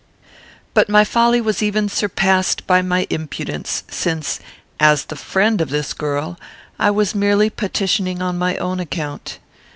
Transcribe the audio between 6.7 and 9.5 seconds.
I was merely petitioning on my own account.